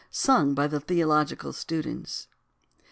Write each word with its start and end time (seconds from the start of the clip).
SUNG 0.09 0.55
BY 0.55 0.67
THEOLOGICAL 0.69 1.53
STUDENTS. 1.53 2.25